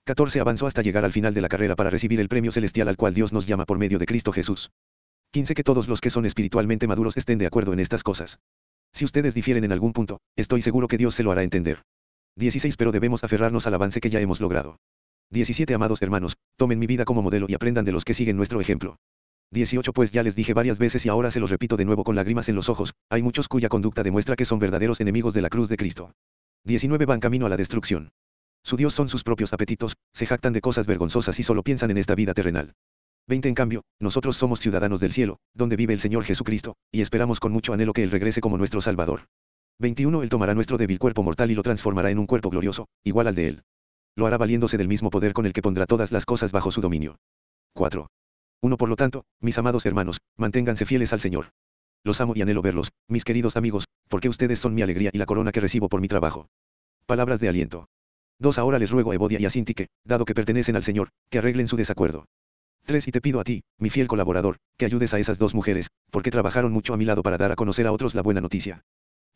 14. 0.06 0.40
Avanzo 0.40 0.66
hasta 0.66 0.82
llegar 0.82 1.04
al 1.04 1.12
final 1.12 1.32
de 1.32 1.40
la 1.40 1.48
carrera 1.48 1.76
para 1.76 1.88
recibir 1.88 2.18
el 2.18 2.28
premio 2.28 2.50
celestial 2.50 2.88
al 2.88 2.96
cual 2.96 3.14
Dios 3.14 3.32
nos 3.32 3.46
llama 3.46 3.66
por 3.66 3.78
medio 3.78 4.00
de 4.00 4.06
Cristo 4.06 4.32
Jesús. 4.32 4.72
15. 5.30 5.54
Que 5.54 5.62
todos 5.62 5.86
los 5.86 6.00
que 6.00 6.10
son 6.10 6.26
espiritualmente 6.26 6.88
maduros 6.88 7.16
estén 7.16 7.38
de 7.38 7.46
acuerdo 7.46 7.72
en 7.72 7.78
estas 7.78 8.02
cosas. 8.02 8.40
Si 8.92 9.04
ustedes 9.04 9.32
difieren 9.32 9.62
en 9.62 9.70
algún 9.70 9.92
punto, 9.92 10.18
estoy 10.34 10.60
seguro 10.60 10.88
que 10.88 10.98
Dios 10.98 11.14
se 11.14 11.22
lo 11.22 11.30
hará 11.30 11.44
entender. 11.44 11.84
16. 12.36 12.76
Pero 12.76 12.92
debemos 12.92 13.24
aferrarnos 13.24 13.66
al 13.66 13.74
avance 13.74 14.00
que 14.00 14.10
ya 14.10 14.20
hemos 14.20 14.40
logrado. 14.40 14.78
17. 15.30 15.72
Amados 15.74 16.02
hermanos, 16.02 16.36
tomen 16.56 16.78
mi 16.78 16.86
vida 16.86 17.04
como 17.04 17.22
modelo 17.22 17.46
y 17.48 17.54
aprendan 17.54 17.84
de 17.84 17.92
los 17.92 18.04
que 18.04 18.14
siguen 18.14 18.36
nuestro 18.36 18.60
ejemplo. 18.60 18.96
18. 19.50 19.92
Pues 19.92 20.10
ya 20.10 20.22
les 20.22 20.34
dije 20.34 20.54
varias 20.54 20.78
veces 20.78 21.04
y 21.06 21.08
ahora 21.08 21.30
se 21.30 21.40
los 21.40 21.50
repito 21.50 21.76
de 21.76 21.84
nuevo 21.84 22.04
con 22.04 22.16
lágrimas 22.16 22.48
en 22.48 22.54
los 22.54 22.68
ojos, 22.68 22.94
hay 23.10 23.22
muchos 23.22 23.48
cuya 23.48 23.68
conducta 23.68 24.02
demuestra 24.02 24.36
que 24.36 24.44
son 24.44 24.58
verdaderos 24.58 25.00
enemigos 25.00 25.34
de 25.34 25.42
la 25.42 25.48
cruz 25.48 25.68
de 25.68 25.76
Cristo. 25.76 26.12
19. 26.64 27.06
Van 27.06 27.20
camino 27.20 27.46
a 27.46 27.48
la 27.48 27.56
destrucción. 27.56 28.12
Su 28.64 28.76
Dios 28.76 28.94
son 28.94 29.08
sus 29.08 29.24
propios 29.24 29.52
apetitos, 29.52 29.94
se 30.12 30.26
jactan 30.26 30.52
de 30.52 30.60
cosas 30.60 30.86
vergonzosas 30.86 31.38
y 31.38 31.42
solo 31.42 31.62
piensan 31.62 31.90
en 31.90 31.98
esta 31.98 32.14
vida 32.14 32.32
terrenal. 32.32 32.74
20. 33.28 33.48
En 33.48 33.54
cambio, 33.54 33.82
nosotros 34.00 34.36
somos 34.36 34.60
ciudadanos 34.60 35.00
del 35.00 35.12
cielo, 35.12 35.38
donde 35.54 35.76
vive 35.76 35.92
el 35.92 36.00
Señor 36.00 36.24
Jesucristo, 36.24 36.76
y 36.90 37.00
esperamos 37.00 37.40
con 37.40 37.52
mucho 37.52 37.72
anhelo 37.72 37.92
que 37.92 38.02
Él 38.02 38.10
regrese 38.10 38.40
como 38.40 38.58
nuestro 38.58 38.80
Salvador. 38.80 39.26
21. 39.78 40.22
Él 40.22 40.28
tomará 40.28 40.54
nuestro 40.54 40.78
débil 40.78 40.98
cuerpo 40.98 41.22
mortal 41.22 41.50
y 41.50 41.54
lo 41.54 41.62
transformará 41.62 42.10
en 42.10 42.18
un 42.18 42.26
cuerpo 42.26 42.50
glorioso, 42.50 42.88
igual 43.04 43.26
al 43.26 43.34
de 43.34 43.48
Él. 43.48 43.62
Lo 44.16 44.26
hará 44.26 44.38
valiéndose 44.38 44.76
del 44.78 44.88
mismo 44.88 45.10
poder 45.10 45.32
con 45.32 45.46
el 45.46 45.52
que 45.52 45.62
pondrá 45.62 45.86
todas 45.86 46.12
las 46.12 46.26
cosas 46.26 46.52
bajo 46.52 46.70
su 46.70 46.80
dominio. 46.80 47.16
4. 47.74 48.08
1. 48.62 48.76
Por 48.76 48.88
lo 48.88 48.96
tanto, 48.96 49.24
mis 49.40 49.58
amados 49.58 49.86
hermanos, 49.86 50.20
manténganse 50.36 50.84
fieles 50.84 51.12
al 51.12 51.20
Señor. 51.20 51.50
Los 52.04 52.20
amo 52.20 52.34
y 52.36 52.42
anhelo 52.42 52.62
verlos, 52.62 52.92
mis 53.08 53.24
queridos 53.24 53.56
amigos, 53.56 53.86
porque 54.08 54.28
ustedes 54.28 54.58
son 54.58 54.74
mi 54.74 54.82
alegría 54.82 55.10
y 55.12 55.18
la 55.18 55.26
corona 55.26 55.52
que 55.52 55.60
recibo 55.60 55.88
por 55.88 56.00
mi 56.00 56.08
trabajo. 56.08 56.48
Palabras 57.06 57.40
de 57.40 57.48
aliento. 57.48 57.88
2. 58.38 58.58
Ahora 58.58 58.78
les 58.78 58.90
ruego 58.90 59.12
a 59.12 59.14
Evodia 59.14 59.40
y 59.40 59.46
a 59.46 59.50
Sintique, 59.50 59.88
dado 60.04 60.24
que 60.24 60.34
pertenecen 60.34 60.76
al 60.76 60.82
Señor, 60.82 61.10
que 61.30 61.38
arreglen 61.38 61.68
su 61.68 61.76
desacuerdo. 61.76 62.26
3. 62.84 63.08
Y 63.08 63.12
te 63.12 63.20
pido 63.20 63.40
a 63.40 63.44
ti, 63.44 63.62
mi 63.78 63.88
fiel 63.88 64.08
colaborador, 64.08 64.56
que 64.76 64.84
ayudes 64.84 65.14
a 65.14 65.18
esas 65.18 65.38
dos 65.38 65.54
mujeres, 65.54 65.88
porque 66.10 66.30
trabajaron 66.30 66.72
mucho 66.72 66.92
a 66.92 66.96
mi 66.96 67.04
lado 67.04 67.22
para 67.22 67.38
dar 67.38 67.52
a 67.52 67.56
conocer 67.56 67.86
a 67.86 67.92
otros 67.92 68.14
la 68.14 68.22
buena 68.22 68.40
noticia. 68.40 68.82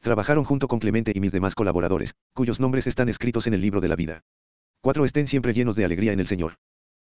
Trabajaron 0.00 0.44
junto 0.44 0.68
con 0.68 0.78
Clemente 0.78 1.12
y 1.14 1.20
mis 1.20 1.32
demás 1.32 1.54
colaboradores, 1.54 2.14
cuyos 2.34 2.60
nombres 2.60 2.86
están 2.86 3.08
escritos 3.08 3.46
en 3.46 3.54
el 3.54 3.60
libro 3.60 3.80
de 3.80 3.88
la 3.88 3.96
vida. 3.96 4.22
4. 4.82 5.04
Estén 5.04 5.26
siempre 5.26 5.52
llenos 5.52 5.76
de 5.76 5.84
alegría 5.84 6.12
en 6.12 6.20
el 6.20 6.26
Señor. 6.26 6.54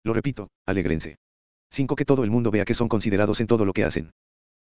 Lo 0.03 0.13
repito, 0.13 0.49
alégrense. 0.65 1.17
5. 1.71 1.95
Que 1.95 2.05
todo 2.05 2.23
el 2.23 2.31
mundo 2.31 2.51
vea 2.51 2.65
que 2.65 2.73
son 2.73 2.89
considerados 2.89 3.39
en 3.41 3.47
todo 3.47 3.65
lo 3.65 3.73
que 3.73 3.83
hacen. 3.83 4.11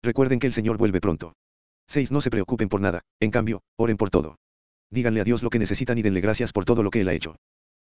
Recuerden 0.04 0.40
que 0.40 0.48
el 0.48 0.54
Señor 0.54 0.78
vuelve 0.78 1.02
pronto. 1.02 1.34
6. 1.88 2.12
No 2.12 2.22
se 2.22 2.30
preocupen 2.30 2.70
por 2.70 2.82
nada, 2.82 3.02
en 3.20 3.32
cambio, 3.32 3.62
oren 3.78 3.98
por 3.98 4.10
todo. 4.10 4.38
Díganle 4.92 5.22
a 5.22 5.24
Dios 5.24 5.42
lo 5.44 5.50
que 5.50 5.60
necesitan 5.60 5.98
y 5.98 6.02
denle 6.02 6.22
gracias 6.22 6.52
por 6.52 6.66
todo 6.66 6.84
lo 6.84 6.92
que 6.92 7.02
Él 7.02 7.08
ha 7.08 7.14
hecho. 7.14 7.38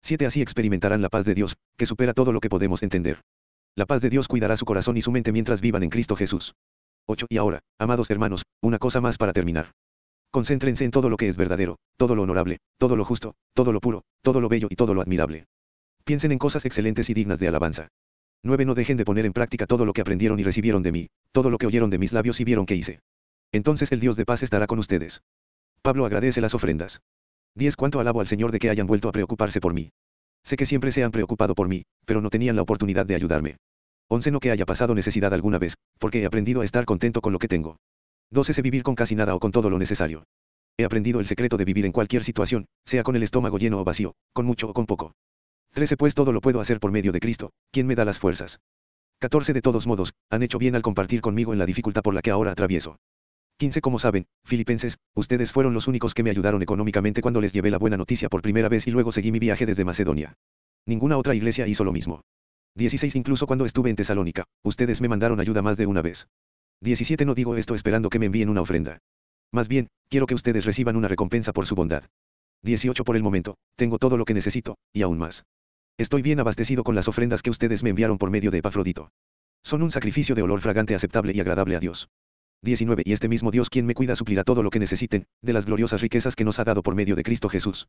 7. 0.03 0.25
Así 0.25 0.41
experimentarán 0.41 1.01
la 1.01 1.09
paz 1.09 1.25
de 1.25 1.35
Dios, 1.35 1.57
que 1.77 1.85
supera 1.85 2.13
todo 2.13 2.31
lo 2.31 2.39
que 2.39 2.49
podemos 2.49 2.81
entender. 2.83 3.21
La 3.75 3.85
paz 3.85 4.01
de 4.01 4.09
Dios 4.09 4.27
cuidará 4.27 4.57
su 4.57 4.65
corazón 4.65 4.97
y 4.97 5.01
su 5.01 5.11
mente 5.11 5.31
mientras 5.31 5.61
vivan 5.61 5.83
en 5.83 5.89
Cristo 5.89 6.15
Jesús. 6.15 6.55
8. 7.07 7.27
Y 7.29 7.37
ahora, 7.37 7.59
amados 7.79 8.09
hermanos, 8.09 8.43
una 8.61 8.77
cosa 8.77 9.01
más 9.01 9.17
para 9.17 9.33
terminar. 9.33 9.71
Concéntrense 10.31 10.85
en 10.85 10.91
todo 10.91 11.09
lo 11.09 11.17
que 11.17 11.27
es 11.27 11.37
verdadero, 11.37 11.77
todo 11.97 12.15
lo 12.15 12.21
honorable, 12.21 12.59
todo 12.77 12.95
lo 12.95 13.03
justo, 13.03 13.33
todo 13.53 13.71
lo 13.71 13.79
puro, 13.79 14.03
todo 14.21 14.41
lo 14.41 14.49
bello 14.49 14.67
y 14.69 14.75
todo 14.75 14.93
lo 14.93 15.01
admirable. 15.01 15.45
Piensen 16.03 16.31
en 16.31 16.37
cosas 16.37 16.65
excelentes 16.65 17.09
y 17.09 17.15
dignas 17.15 17.39
de 17.39 17.47
alabanza. 17.47 17.87
9. 18.43 18.65
No 18.65 18.75
dejen 18.75 18.95
de 18.97 19.05
poner 19.05 19.25
en 19.25 19.33
práctica 19.33 19.65
todo 19.65 19.85
lo 19.85 19.93
que 19.93 20.01
aprendieron 20.01 20.39
y 20.39 20.43
recibieron 20.43 20.83
de 20.83 20.91
mí, 20.91 21.09
todo 21.31 21.49
lo 21.49 21.57
que 21.57 21.65
oyeron 21.65 21.89
de 21.89 21.97
mis 21.97 22.13
labios 22.13 22.39
y 22.39 22.43
vieron 22.43 22.65
que 22.65 22.75
hice. 22.75 22.99
Entonces 23.51 23.91
el 23.91 23.99
Dios 23.99 24.15
de 24.15 24.25
paz 24.25 24.43
estará 24.43 24.67
con 24.67 24.79
ustedes. 24.79 25.21
Pablo 25.81 26.05
agradece 26.05 26.41
las 26.41 26.53
ofrendas. 26.53 27.01
10. 27.55 27.75
Cuánto 27.75 27.99
alabo 27.99 28.21
al 28.21 28.27
Señor 28.27 28.51
de 28.51 28.59
que 28.59 28.69
hayan 28.69 28.87
vuelto 28.87 29.09
a 29.09 29.11
preocuparse 29.11 29.59
por 29.59 29.73
mí. 29.73 29.89
Sé 30.43 30.55
que 30.55 30.67
siempre 30.67 30.91
se 30.91 31.03
han 31.03 31.11
preocupado 31.11 31.55
por 31.55 31.67
mí, 31.67 31.83
pero 32.05 32.21
no 32.21 32.29
tenían 32.29 32.55
la 32.55 32.61
oportunidad 32.61 33.05
de 33.05 33.15
ayudarme. 33.15 33.57
11. 34.09 34.31
No 34.31 34.39
que 34.39 34.51
haya 34.51 34.65
pasado 34.65 34.93
necesidad 34.93 35.33
alguna 35.33 35.57
vez, 35.57 35.75
porque 35.97 36.21
he 36.21 36.25
aprendido 36.25 36.61
a 36.61 36.65
estar 36.65 36.85
contento 36.85 37.21
con 37.21 37.33
lo 37.33 37.39
que 37.39 37.47
tengo. 37.47 37.77
12. 38.31 38.53
Sé 38.53 38.61
vivir 38.61 38.83
con 38.83 38.95
casi 38.95 39.15
nada 39.15 39.35
o 39.35 39.39
con 39.39 39.51
todo 39.51 39.69
lo 39.69 39.79
necesario. 39.79 40.23
he 40.77 40.85
aprendido 40.85 41.19
el 41.19 41.25
secreto 41.25 41.57
de 41.57 41.65
vivir 41.65 41.85
en 41.85 41.91
cualquier 41.91 42.23
situación, 42.23 42.65
sea 42.85 43.03
con 43.03 43.15
el 43.15 43.23
estómago 43.23 43.57
lleno 43.57 43.81
o 43.81 43.83
vacío, 43.83 44.13
con 44.33 44.45
mucho 44.45 44.69
o 44.69 44.73
con 44.73 44.85
poco. 44.85 45.13
13 45.73 45.97
Pues 45.97 46.15
todo 46.15 46.31
lo 46.31 46.39
puedo 46.39 46.61
hacer 46.61 46.79
por 46.79 46.91
medio 46.91 47.11
de 47.11 47.19
Cristo, 47.19 47.51
quien 47.71 47.85
me 47.85 47.95
da 47.95 48.05
las 48.05 48.19
fuerzas. 48.19 48.59
14 49.19 49.53
De 49.53 49.61
todos 49.61 49.87
modos, 49.87 50.13
han 50.29 50.43
hecho 50.43 50.57
bien 50.57 50.75
al 50.75 50.81
compartir 50.81 51.21
conmigo 51.21 51.53
en 51.53 51.59
la 51.59 51.65
dificultad 51.65 52.01
por 52.01 52.13
la 52.13 52.21
que 52.21 52.31
ahora 52.31 52.51
atravieso. 52.51 52.97
15 53.57 53.81
Como 53.81 53.99
saben, 53.99 54.25
filipenses, 54.45 54.97
ustedes 55.15 55.51
fueron 55.51 55.73
los 55.73 55.87
únicos 55.87 56.13
que 56.13 56.23
me 56.23 56.29
ayudaron 56.29 56.61
económicamente 56.61 57.21
cuando 57.21 57.41
les 57.41 57.51
llevé 57.51 57.71
la 57.71 57.77
buena 57.77 57.97
noticia 57.97 58.29
por 58.29 58.41
primera 58.41 58.69
vez 58.69 58.87
y 58.87 58.91
luego 58.91 59.11
seguí 59.11 59.31
mi 59.31 59.39
viaje 59.39 59.65
desde 59.65 59.83
Macedonia. 59.83 60.35
Ninguna 60.85 61.17
otra 61.17 61.35
iglesia 61.35 61.67
hizo 61.67 61.83
lo 61.83 61.91
mismo. 61.91 62.21
16 62.75 63.15
Incluso 63.15 63.47
cuando 63.47 63.65
estuve 63.65 63.89
en 63.89 63.97
Tesalónica, 63.97 64.45
ustedes 64.63 65.01
me 65.01 65.09
mandaron 65.09 65.41
ayuda 65.41 65.61
más 65.61 65.75
de 65.75 65.87
una 65.87 66.01
vez. 66.01 66.27
17 66.81 67.25
No 67.25 67.35
digo 67.35 67.55
esto 67.55 67.75
esperando 67.75 68.09
que 68.09 68.19
me 68.19 68.27
envíen 68.27 68.49
una 68.49 68.61
ofrenda. 68.61 68.99
Más 69.51 69.67
bien, 69.67 69.87
quiero 70.09 70.27
que 70.27 70.35
ustedes 70.35 70.65
reciban 70.65 70.95
una 70.95 71.07
recompensa 71.07 71.51
por 71.51 71.65
su 71.65 71.75
bondad. 71.75 72.03
18 72.63 73.03
Por 73.03 73.15
el 73.15 73.23
momento, 73.23 73.55
tengo 73.75 73.97
todo 73.97 74.17
lo 74.17 74.25
que 74.25 74.33
necesito, 74.33 74.77
y 74.93 75.01
aún 75.01 75.17
más. 75.17 75.45
Estoy 75.97 76.21
bien 76.21 76.39
abastecido 76.39 76.83
con 76.83 76.95
las 76.95 77.07
ofrendas 77.07 77.41
que 77.41 77.49
ustedes 77.49 77.83
me 77.83 77.89
enviaron 77.89 78.17
por 78.17 78.29
medio 78.29 78.51
de 78.51 78.59
Epafrodito. 78.59 79.11
Son 79.63 79.81
un 79.81 79.91
sacrificio 79.91 80.35
de 80.35 80.41
olor 80.41 80.61
fragante 80.61 80.95
aceptable 80.95 81.33
y 81.35 81.39
agradable 81.41 81.75
a 81.75 81.79
Dios. 81.79 82.09
19 82.61 83.03
Y 83.05 83.13
este 83.13 83.27
mismo 83.27 83.51
Dios 83.51 83.69
quien 83.69 83.85
me 83.85 83.93
cuida 83.93 84.15
suplirá 84.15 84.43
todo 84.43 84.63
lo 84.63 84.69
que 84.69 84.79
necesiten, 84.79 85.25
de 85.41 85.53
las 85.53 85.65
gloriosas 85.65 86.01
riquezas 86.01 86.35
que 86.35 86.45
nos 86.45 86.59
ha 86.59 86.63
dado 86.63 86.81
por 86.83 86.95
medio 86.95 87.15
de 87.15 87.23
Cristo 87.23 87.49
Jesús. 87.49 87.87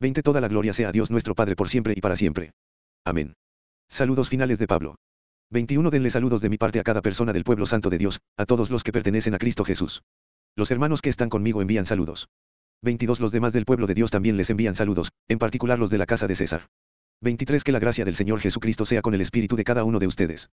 20 0.00 0.22
Toda 0.22 0.40
la 0.40 0.48
gloria 0.48 0.72
sea 0.72 0.90
a 0.90 0.92
Dios 0.92 1.10
nuestro 1.10 1.34
Padre 1.34 1.56
por 1.56 1.68
siempre 1.68 1.94
y 1.96 2.00
para 2.00 2.14
siempre. 2.14 2.52
Amén. 3.04 3.34
Saludos 3.88 4.28
finales 4.28 4.58
de 4.58 4.66
Pablo. 4.66 4.96
21 5.50 5.88
Denle 5.88 6.10
saludos 6.10 6.42
de 6.42 6.50
mi 6.50 6.58
parte 6.58 6.78
a 6.78 6.82
cada 6.82 7.00
persona 7.00 7.32
del 7.32 7.42
pueblo 7.42 7.64
santo 7.64 7.88
de 7.88 7.96
Dios, 7.96 8.20
a 8.36 8.44
todos 8.44 8.68
los 8.68 8.84
que 8.84 8.92
pertenecen 8.92 9.34
a 9.34 9.38
Cristo 9.38 9.64
Jesús. 9.64 10.02
Los 10.54 10.70
hermanos 10.70 11.00
que 11.00 11.08
están 11.08 11.30
conmigo 11.30 11.62
envían 11.62 11.86
saludos. 11.86 12.28
22 12.82 13.18
Los 13.18 13.32
demás 13.32 13.54
del 13.54 13.64
pueblo 13.64 13.86
de 13.86 13.94
Dios 13.94 14.10
también 14.10 14.36
les 14.36 14.50
envían 14.50 14.74
saludos, 14.74 15.10
en 15.26 15.38
particular 15.38 15.78
los 15.78 15.88
de 15.88 15.96
la 15.96 16.04
casa 16.04 16.26
de 16.26 16.34
César. 16.34 16.66
23 17.22 17.64
Que 17.64 17.72
la 17.72 17.78
gracia 17.78 18.04
del 18.04 18.14
Señor 18.14 18.40
Jesucristo 18.40 18.84
sea 18.84 19.00
con 19.00 19.14
el 19.14 19.22
espíritu 19.22 19.56
de 19.56 19.64
cada 19.64 19.84
uno 19.84 19.98
de 19.98 20.06
ustedes. 20.06 20.50